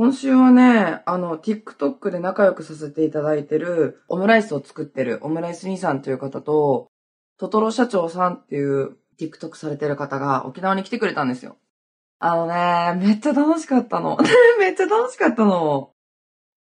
[0.00, 6.88] 今週はね、あの、TikTok で仲良くさせていただいてる、オムライスを作ってるオムライス兄さんという方と、
[7.36, 11.58] トトロ社長さんっていう TikTok されてる方が沖縄に来てくれたんですよ。
[12.18, 14.16] あのね、めっちゃ楽しかったの。
[14.58, 15.92] めっちゃ楽しかったの。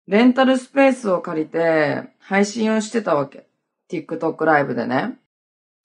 [0.06, 3.48] レンタルスペースを借りて、配信をしてたわけ。
[3.90, 5.18] TikTok ライブでね。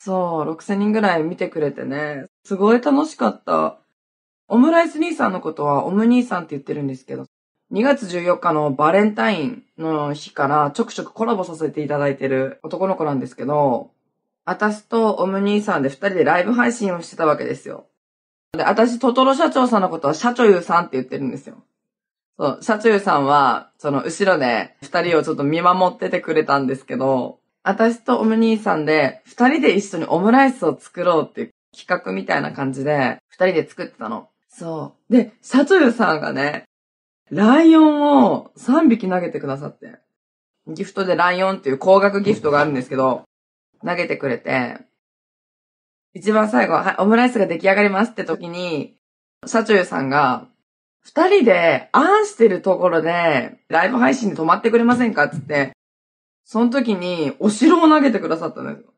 [0.00, 2.27] そう、6000人ぐらい見てくれてね。
[2.43, 3.79] すごい楽しかった。
[4.48, 7.27] オムライス兄さんのことはオム兄さんって言ってるんですけど、
[7.75, 13.91] 2月14日のバレンタインの日からちょくちょくコラボさせていただいてる男の子なんですけど、
[14.45, 17.87] 私とオム兄さんで二人でライブ配信をしてたわけですよ。
[18.52, 21.64] で、私、トトロ社長さんのことは社長ゆさんって言ってるんですよ。
[22.38, 34.28] そう、社長ゆさんは、その後ろで二人をちょっと見守っててくれたんですけど、私とオム兄さんで二人で一緒にオムライスを作ろうっていう企画みたいな感じで二人で作ってたの。
[34.48, 35.12] そう。
[35.12, 36.66] で、社長ゆさんがね、
[37.30, 39.98] ライオンを3匹投げてくださって。
[40.66, 43.25] ギフトでライオンっていう高額ギフトがあるんですけど、
[43.84, 44.78] 投げてくれて、
[46.14, 48.97] 一番最後、はい、オムライスが出来上がりますって時に、
[49.47, 50.48] 社長さんが、
[51.02, 55.72] 二人で、あんしてるところで、ライブ配信で止まってくれませんかつって、
[56.45, 58.95] その時に、お城を投げてくださったんですよ。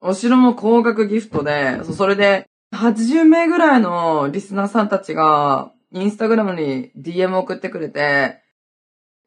[0.00, 8.42] お城も高額ギフトで、それで、80名ぐらいのリスナーさんたちが、インスタグラムに DM 送ってくれて、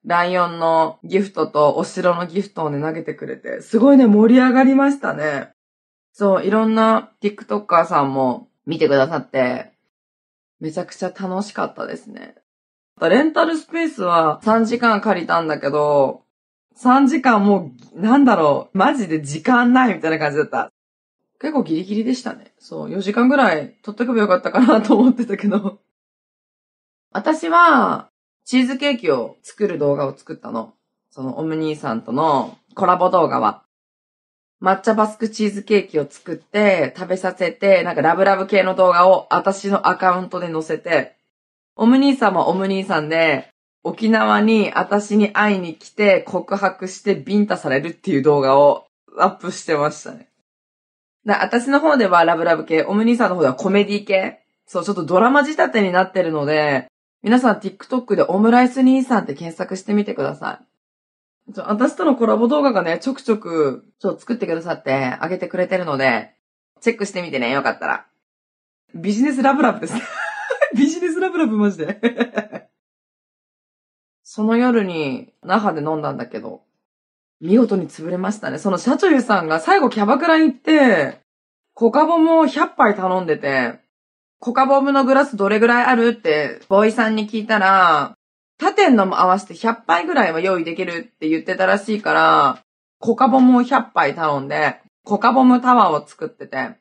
[0.06, 5.54] ライオンのギフトとお城のギフトをね、投げてくれて、すごいね、盛り上がりましたね。
[6.12, 9.72] そう、いろんな TikToker さんも見てくださって、
[10.60, 12.36] めちゃくちゃ楽しかったですね。
[13.00, 16.24] レンタルスペースは3時間借りたんだけど、
[16.76, 20.70] 3時間もう、なんだろう、マジで時間ないみたいな感じだった。
[21.40, 22.54] 結構ギリギリでしたね。
[22.60, 25.80] そう、4時間ぐらい取っとけばよかったかなと思ってたけど。
[27.18, 28.12] 私は、
[28.46, 30.76] チーズケーキを作る動画を作ったの。
[31.10, 33.64] そのオムニーさんとのコラボ動画は。
[34.62, 41.16] 抹茶バスクチーズケーキを作って食べさせて、なんかラブラブ系の動画を私のアカウントで載せて、
[41.76, 43.50] オムニーさんもオムニーさんで、
[43.84, 48.86] 沖縄に私に会いに来て告白してビンタされるっていう動画を
[49.18, 50.30] アップしてましたね。
[51.26, 54.44] 私の方ではラブラブ系、オムニーさんの方ではコメディ系。
[54.68, 56.88] そう、ちょっとドラマ仕立てになってるので、
[57.24, 60.68] 皆さん TikTok でオムライス兄さんって検索してみてください。
[61.56, 66.34] 私とのコラボ動画がね、ちょくちょく、ちょ作ってくださって、あげてくれてるので、
[66.82, 68.06] チェックしてみてね、よかったら。
[68.94, 69.96] ビジネスラブラブです。
[70.76, 72.70] ビジネスラブラブマジで。
[74.24, 76.64] その夜に、那覇で飲んだんだけど、
[77.40, 78.60] 見事に潰れましたね。
[78.60, 81.22] その社長さんが最後キャバクラに行って、
[81.74, 83.80] コカボも100杯頼んでて、
[84.40, 86.10] コカボムのグラスどれぐらいある？
[86.10, 88.14] って、ボーイさんに聞いたら、
[88.60, 92.60] 他店のも合わせて100杯ぐらいは用意できるって言ってたらしいから、
[93.00, 96.72] コカボムを100杯頼んで、コカボムタワーを作ってて、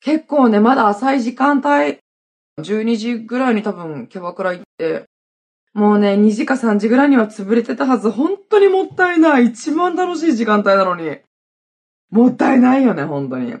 [0.00, 1.98] 結構ね、まだ浅い時間帯、
[2.60, 5.04] 12時ぐらいに多分キャバクラ行って、
[5.74, 8.10] もうね、2時か3時ぐらいには潰れてたはず。
[8.10, 9.46] 本当にもったいない。
[9.46, 11.18] 一番楽しい時間帯なのに。
[12.10, 13.54] もったいないよね、本当に。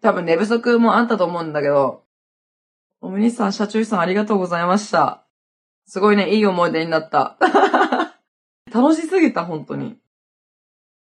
[0.00, 2.04] 多分寝不足もあったと思うんだけど、
[3.00, 5.24] おむにさん、社長さんありがとうございました。
[5.86, 7.36] すごいね、いい思い出になった。
[8.72, 9.98] 楽しすぎた、本当に。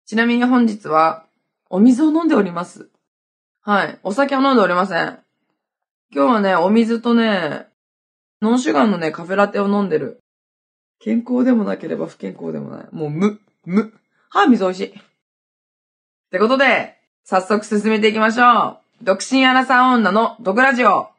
[0.05, 1.25] ちなみに本日は、
[1.69, 2.89] お水を飲んでおります。
[3.61, 3.99] はい。
[4.03, 5.19] お酒は飲んでおりません。
[6.13, 7.67] 今日はね、お水とね、
[8.41, 10.19] ノンシュガーのね、カフェラテを飲んでる。
[10.99, 12.87] 健康でもなければ不健康でもない。
[12.91, 13.93] もう、む、む。
[14.29, 14.89] はあ、水美味しい。
[14.89, 14.93] っ
[16.31, 19.03] てことで、早速進めていきましょう。
[19.03, 21.09] 独身アラサー女の毒ラジオ。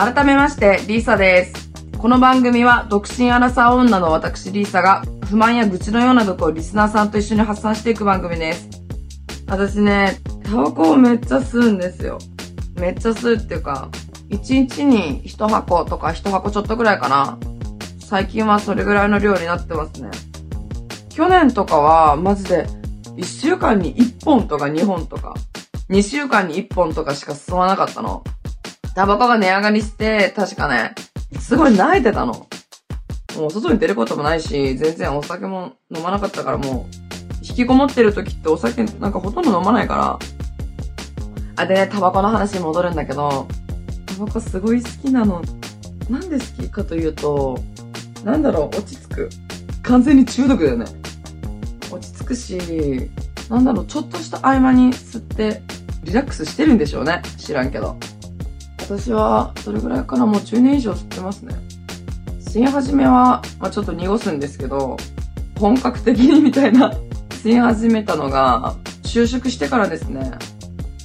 [0.00, 1.70] 改めまして、リーサです。
[1.98, 8.66] この番組は、独身アラサー女の私リーサが、不満や愚痴のようなとをリスナーさんと一緒に発散していく番組です。
[9.46, 12.16] 私ね、タバコをめっちゃ吸うんですよ。
[12.76, 13.90] めっちゃ吸うっていうか、
[14.30, 14.38] 1
[14.70, 17.38] 日に1箱とか1箱ちょっとぐらいかな。
[17.98, 20.08] 最近はそれぐらいの量になってますね。
[21.10, 22.66] 去年とかは、マジで、
[23.16, 25.34] 1週間に1本とか2本とか、
[25.90, 28.24] 2週間に1本とかしか吸わなかったの。
[29.00, 30.94] タバコが値上がりして、確かね、
[31.38, 32.46] すごい泣いてたの。
[33.34, 36.94] もう外に出ることもないし、全然お酒も飲まなかったからもう、
[37.40, 40.18] 引きこもってる時ってお酒なんかほとんど飲まないから。
[41.56, 43.48] あ、でね、タバコの話に戻るんだけど、
[44.04, 45.40] タバコすごい好きなの。
[46.10, 47.58] なんで好きかというと、
[48.22, 49.30] なんだろう、落ち着く。
[49.82, 50.84] 完全に中毒だよね。
[51.90, 52.58] 落ち着くし、
[53.48, 55.62] なんだろう、ちょっとした合間に吸って、
[56.04, 57.22] リラックスしてるんでしょうね。
[57.38, 57.96] 知らんけど。
[58.90, 61.54] 私は、どれぐらいかなもう10年以上吸ってますね。
[62.40, 64.96] 吸い始めは、まあちょっと濁すんですけど、
[65.60, 66.92] 本格的にみたいな、
[67.30, 70.32] 吸い始めたのが、就職してからですね。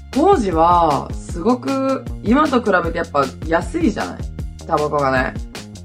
[0.09, 4.19] 当時は、すごく、今と比べてやっぱ安いじゃない
[4.65, 5.35] タバコがね。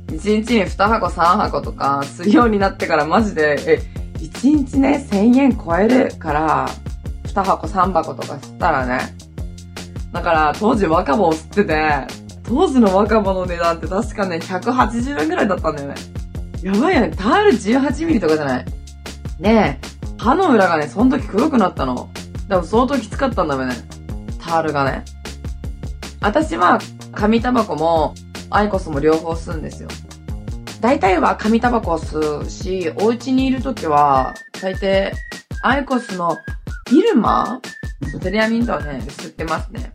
[0.06, 3.82] 1日に2箱3箱とか吸うようになってからマジで、え、
[4.14, 6.69] 1日ね、1000円超えるから、
[7.25, 9.20] 2箱3箱とか吸ったらね。
[10.12, 12.07] だから、当時若葉を吸ってて、
[12.43, 15.95] 当時の若葉の値段って確かね、180円ぐらいだったんだよね。
[16.62, 17.12] やばいよね。
[17.17, 18.65] タール18ミリとかじゃない？
[19.39, 19.79] で、
[20.19, 22.11] 歯の裏がね、その時黒くなったの。
[22.49, 23.75] でも相当きつかったんだよね。
[24.41, 25.05] タールがね。
[26.21, 26.81] 私は、
[27.12, 28.15] 紙タバコも、
[28.51, 29.89] アイコスも両方吸うんですよ。
[30.81, 35.12] 大体は紙タバコを吸うし、お家にいる時は、大抵、
[35.62, 36.37] アイコスの
[36.91, 37.61] イルマ？
[38.21, 39.90] テレアミントはね、吸ってますね。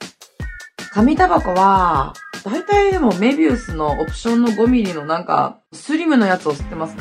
[0.95, 2.13] 紙タバコは、
[2.45, 6.95] 大体でもメビウスのオプションの5ミリのなんか、スリムのやつを吸ってます。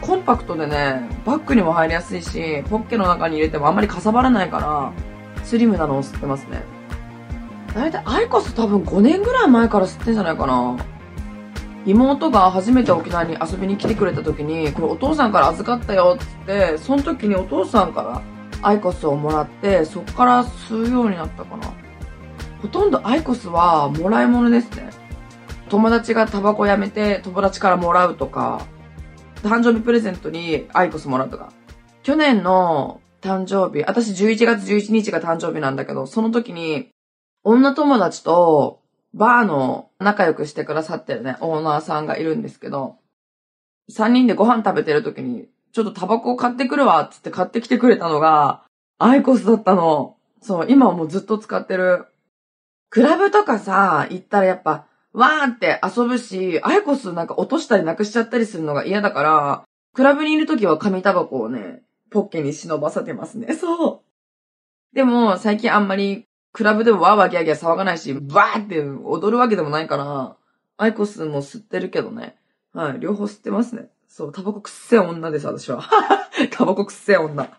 [0.00, 6.64] コンパクトでね、バッグにも入りやすいし、ポッケの中に入れてもあんまりかさばらないから、スリムなのを吸ってますね。
[7.72, 10.76] 大体、アイコス多分5年ぐらい前から吸ってんじゃないかな。
[11.86, 18.22] 妹が初めて沖縄に遊びに来てくれた時に、これお父さんから預かったよって言って、その時にお父さんから
[18.68, 21.83] アイコスをもらって、そっから吸うようになったかな。
[22.64, 24.88] ほとんどアイコスはもらい物ですね。
[25.68, 28.66] 友達がタバコやめて友達からもらうとか、
[29.42, 31.52] 誕生日プレゼントにアイコスもらうとか。
[32.02, 36.88] 去年の誕生日、私11月11日が誕生日なんだけど、その時に
[37.42, 38.80] 女友達と
[39.12, 42.96] バーの仲良くしてくださってるね、オーナーさんがいるんですけど、
[43.90, 48.62] 3人でご飯食べてる時に、ちょっとタバコを買ってくるわっつって買ってきてくれたのが、
[48.98, 50.16] アイコスだったの。
[50.40, 52.06] そう、今はもうずっと使ってる。
[52.94, 59.64] クラブとかさ、行ったらやっぱ、わーって遊ぶし、アイコスなんか落としたりなくしちゃったりするのが嫌だから、
[59.94, 61.82] クラブにいるときは紙タバコをね、
[62.12, 63.52] ポッケに忍ばせてますね。
[63.58, 64.04] そ
[64.92, 64.94] う。
[64.94, 70.36] でも、最近あんまり、クラブでもワーワーギャーギャー騒がないし、バーって踊るわけでもないから、
[70.76, 72.36] アイコスも吸ってるけどね。
[72.72, 73.88] はい、両方吸ってますね。
[74.06, 75.82] そう、タバコくっせえ女です、私は。
[76.52, 77.58] タバコくっせえ女。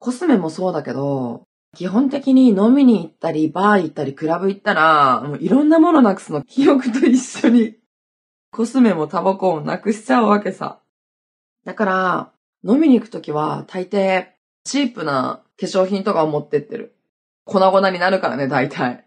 [0.00, 7.76] コスメもそうだけど、基本的に飲みに行ったり、バー行ったり、クラブ行ったら、もういろんなものなくすの、記憶と一緒に、
[8.50, 10.80] コスメもタバコもなくしちゃうわけさ。
[11.64, 12.32] だから、
[12.64, 14.26] 飲みに行くときは、大抵、
[14.64, 16.96] チープな化粧品とかを持ってってる。
[17.44, 19.06] 粉々になるからね、大体。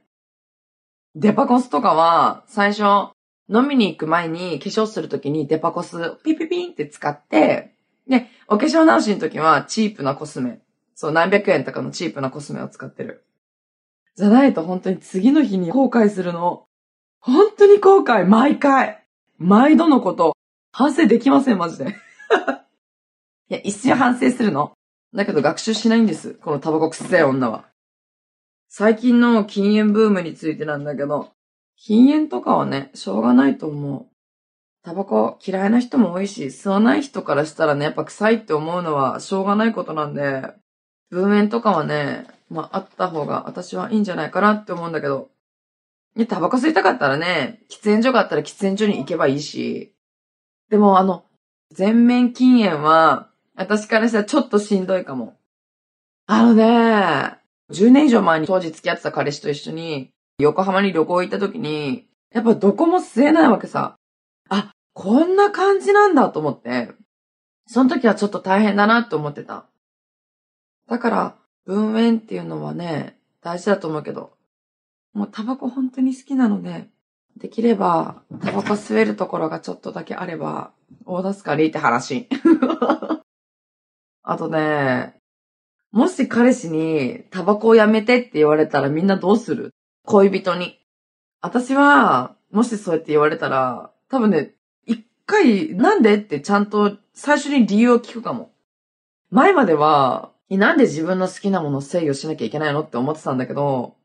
[1.16, 3.12] デパコスとかは、最初、
[3.50, 7.76] 飲みに行く前に化粧するときにデパコスピピピンって使って、
[8.08, 10.63] で、お化粧直しのときはチープなコスメ。
[10.96, 13.26] そう、何百円とかのチープなコスメを使ってる。
[14.16, 16.66] じゃないと本当に次の日に後悔するの。
[17.20, 19.04] 本当に後悔、毎回。
[19.38, 20.36] 毎度のこと。
[20.72, 21.86] 反省できません、マジで。
[23.50, 24.74] いや、一瞬反省するの。
[25.14, 26.34] だけど学習しないんです。
[26.36, 27.66] このタバコくせえ女は。
[28.68, 31.32] 最近の禁煙ブームについてなんだけど、
[31.76, 34.08] 禁煙とかはね、しょうがないと思う。
[34.84, 40.54] タバコ嫌いな人も多いし、吸わない人からしたらね、やっぱ臭いって思うのはしょうがないことなんで、
[41.14, 45.30] 分煙とかはね、まあ、あった方が私はいいんじゃないかなって思うんだけど、
[46.16, 49.94] ね、タバコ吸いたかったらね、喫煙所があったら喫煙所に行けばいいし、
[50.70, 51.26] でもあの、
[51.72, 55.38] 全面禁煙は、私からしたらちょっとしんどいかも。
[56.26, 57.38] あのね、
[57.72, 63.96] 10年以上前に当時付き合ってた彼氏と一緒に、横浜に旅行行った時に、やっぱどこも吸えないわけさ。
[64.50, 66.92] あ、こんな感じなんだと思って、
[67.68, 69.66] その時はちょっと大変だなって思ってた。
[70.88, 71.36] だから、
[71.66, 74.34] 分煙っていうのはね、大事だと思うけど、
[75.14, 76.88] もうタバコ本当に好きなので、
[77.38, 80.72] できれば、タバコ吸えるところがちょっとだけあれば、
[81.06, 82.28] 大助かりって話。
[84.24, 85.16] あとね、
[85.92, 89.74] もし彼氏にタバコをやめてって言われたらみんなどうする？
[90.06, 90.80] 恋人に。
[91.42, 94.54] 私は、もしそうやって言われたら、多分ね、
[94.86, 96.16] 一回、なんで？
[96.16, 98.52] ってちゃんと最初に理由を聞くかも。
[99.30, 103.96] 前までは、なんで自分の好きなものを制御しなきゃいけないのって思ってたんだけど、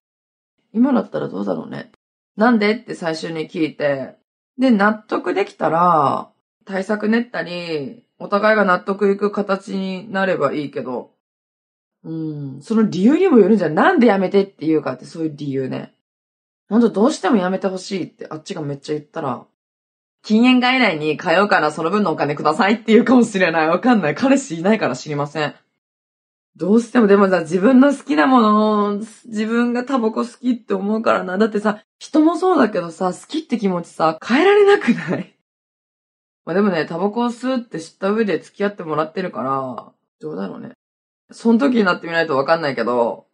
[0.72, 1.90] 今だったらどうだろうね。
[2.36, 4.16] なんでって最初に聞いて、
[4.58, 6.30] で、納得できたら、
[6.64, 11.12] 対策練ったり、お互いが納得いく形になればいいけど、
[12.04, 13.74] うん、その理由にもよるんじゃん。
[13.74, 15.94] なんでやめてって言うかってそういう理由ね。
[16.68, 19.46] ほんとどうしてもやめてほしいってあっちがめっちゃ言ったら、
[20.22, 23.68] 禁煙外来に通うからその分のお金くださいって言うかもしれない。
[23.68, 24.14] わかんない。
[24.14, 25.54] 彼氏いないから知りません。
[26.56, 28.92] どうしてもでもさ、自分の好きなものを、
[29.26, 31.38] 自分がタバコ好きって思うからな。
[31.38, 35.38] だってさ、人もそうだけどさ、好きって気持ちさ、変えられなくない？
[36.44, 40.72] まあでもね、タバコを吸うって知った上で付き合ってもらってるから、どうだろうね。
[41.30, 43.26] その時になってみないとわかんないけど、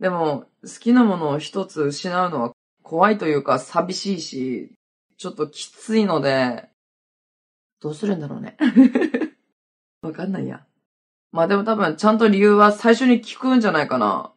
[0.00, 4.72] でも、好きなものを一つ失うのは怖いというか寂しいし、
[5.16, 6.68] ちょっときついので、
[7.80, 8.56] どうするんだろうね。
[10.02, 10.66] わかんないや。
[11.32, 14.32] まあでも多分ちゃんと理由は最初に聞くんじゃないかな。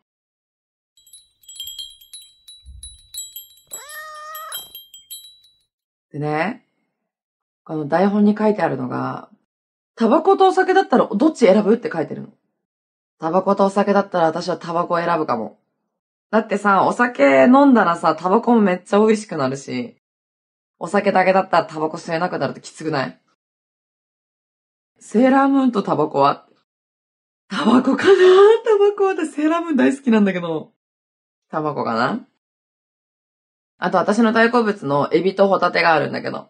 [6.13, 6.65] でね、
[7.65, 9.27] この台本に書いてあるのが、
[9.97, 11.73] タバコとお酒だったらどっち選ぶ？
[11.73, 12.29] って書いてるの。
[13.19, 15.59] タバコとお酒だったら私はタバコを選ぶかも。
[16.31, 19.97] だってさ、お酒飲んだらさ、タバコもめっちゃ美味しくなるし、
[20.79, 23.19] お酒だけだったらタバコ吸えなくなるときつくない？
[24.99, 26.44] セーラームーンとタバコは？
[27.49, 28.13] タバコかな？
[28.63, 30.71] タバコ私セーラームーン大好きなんだけど。
[31.49, 32.25] タバコかな？
[33.77, 36.49] あと私の大好物のエビとホタテがあるんだけど。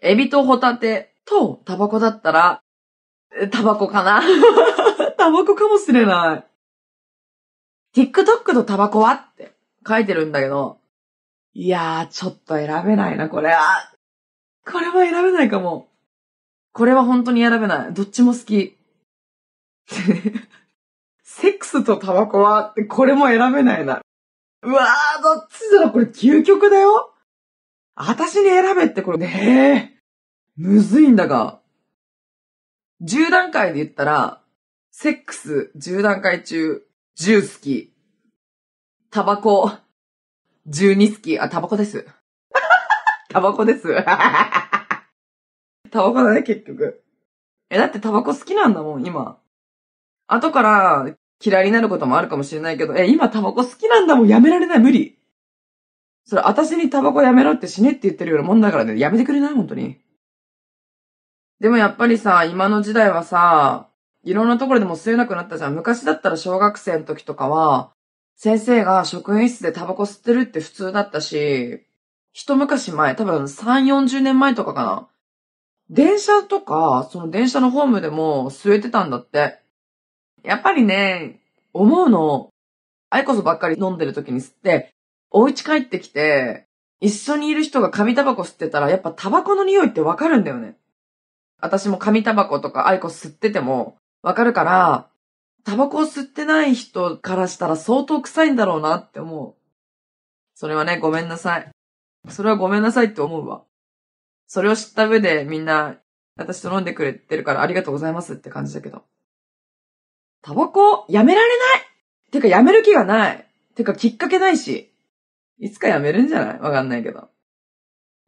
[0.00, 2.62] エビとホタテとタバコだったら、
[3.50, 4.22] タバコかな？
[5.18, 6.44] タバコかもしれな
[7.94, 8.00] い。
[8.00, 9.12] TikTok とタバコは？
[9.12, 9.52] って
[9.86, 10.78] 書いてるんだけど、
[11.52, 13.92] いやー、ちょっと選べないな、これは。
[14.64, 15.88] これは選べないかも。
[16.72, 17.92] これは本当に選べない。
[17.92, 18.78] どっちも好き。
[21.22, 24.00] セックスとタバコはこれも選べないな。
[24.62, 27.14] うわー、どっちだろこれ究極だよ
[27.94, 30.00] 私に選べってこれねえ。
[30.56, 31.60] むずいんだが。
[33.02, 34.42] 10段階で言ったら、
[34.90, 36.82] セックス10段階中
[37.18, 37.94] 10好き。
[39.10, 39.70] タバコ
[40.68, 41.38] 12好き。
[41.38, 42.06] あ、タバコです。
[43.30, 43.88] タバコです。
[44.04, 47.02] タバコだね、結局。
[47.70, 49.39] え、だってタバコ好きなんだもん、今。
[50.32, 55.18] 後から嫌いになることもあるかもしれないけど、え、今タバコ好きなんだもん、やめられない、無理。
[56.24, 59.54] それ、私にタバコやめろって死ねって言ってるようなもんだからね、やめてくれない？
[59.54, 59.98] 本当に。
[61.60, 63.88] でもやっぱりさ、今の時代はさ、
[64.22, 65.74] いろんなところでも吸えなくなったじゃん。
[65.74, 67.92] 昔だったら小学生の時とかは、
[68.36, 71.86] 先生が職員室でタバコ吸ってるって普通だったし、
[72.32, 75.08] 一昔前、多分3、40年前とかかな。
[75.90, 79.58] 電車とか、その電車のホームでも吸えてたんだって。
[80.42, 81.40] やっぱりね、
[81.72, 82.50] 思うの、
[83.10, 84.94] あいこそばっかり飲んでる時に吸って、
[85.30, 86.66] お家帰ってきて、
[87.00, 90.76] 一緒にいる人が紙タバコ吸ってたら、やっぱタバコの匂いってわかるんだよね。
[91.60, 95.08] 私も紙タバコとかアイコス吸っててもわかるから、
[95.64, 99.54] タバコを吸ってない人からしたら相当臭いんだろうなって思う。
[100.54, 101.70] それはね、ごめんなさい。
[102.28, 103.62] それはごめんなさいって思うわ。
[104.46, 105.96] それを知った上でみんな、
[106.36, 109.04] 私と飲んでくれてるからありがとうございますって感じだけど。
[110.42, 113.46] タバコやめられないてかやめる気がない。
[113.74, 114.92] てかきっかけないし。
[115.58, 116.60] いつかやめるんじゃない？
[116.60, 117.28] わかんないけど。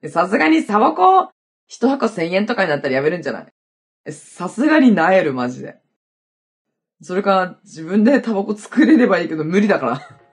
[0.09, 1.31] さすがにタバコ
[1.69, 3.43] 一箱千円とかになったらやめるんじゃな
[4.07, 4.13] い？
[4.13, 5.77] さすがになえる、マジで。
[7.01, 9.87] それか、自分でタバコ作れればいいけど無理だか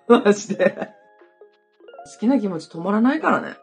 [0.07, 0.19] ら。
[0.24, 0.75] マジで。
[2.13, 3.55] 好きな気持ち止まらないからね。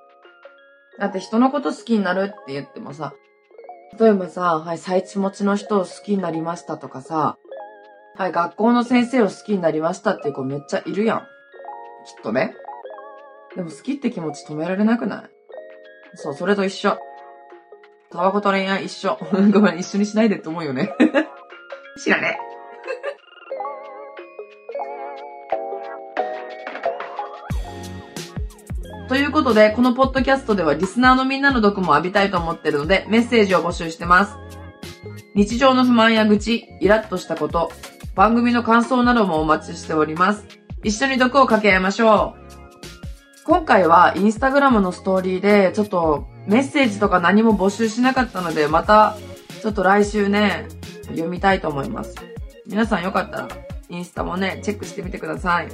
[0.99, 3.15] だって人のこと好きになるって言ってもさ、
[3.99, 7.37] 例えばさ、はい、最地持ちの人を好きになりましたとかさ、
[8.19, 11.19] はい、学校の先生を好きになりましたっていう子めっちゃいるやん。
[11.19, 11.25] きっ
[12.23, 12.55] とね。
[13.55, 15.31] でも好きって気持ち止められなくない？
[16.15, 16.99] そう、それと一緒。
[18.11, 19.19] タバコと恋愛一緒。
[19.53, 20.95] ごめん、一緒にしないでって思うよね。
[22.03, 22.39] 知らね。
[29.09, 34.39] ということで、このポッドキャストではリスナーのみんなの毒も浴びたいと思ってるので、メッセージを募集してます。
[35.35, 37.71] 日常の不満や愚痴、イラッとしたこと、
[38.17, 40.47] 番組の感想などもお待ちしております。
[40.83, 42.47] 一緒に毒を掛け合いましょう。
[43.45, 49.17] 今回はインスタグラムのストーリーで、ちょっとメッセージとか何も募集しなかったので、また、
[49.61, 50.67] ちょっと来週ね、
[51.09, 52.15] 読みたいと思います。
[52.67, 53.49] 皆さんよかったら、
[53.91, 55.69] インスタもね、チェックしてみてください。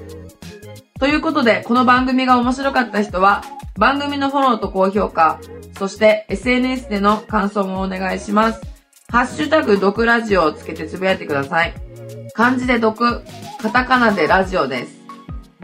[0.98, 3.42] ということで、この番組が面白かった人は、
[3.78, 5.38] 番組のフォローと高評価、
[5.78, 8.60] そして SNS での感想もお願いします。
[9.10, 11.81] ハッシュタグ、毒ラジオをつけてつぶやいてください。
[12.34, 13.22] 漢字で読、
[13.60, 15.02] カタカナでラジオです。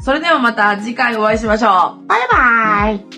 [0.00, 2.06] それではまた次回お会いしましょう。
[2.06, 3.17] バイバーイ